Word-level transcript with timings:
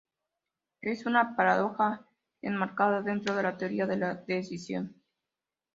Es 0.81 1.05
una 1.05 1.35
paradoja 1.35 2.07
enmarcada 2.41 3.03
dentro 3.03 3.35
de 3.35 3.43
la 3.43 3.55
teoría 3.57 3.85
de 3.85 3.97
la 3.97 4.15
decisión. 4.15 4.95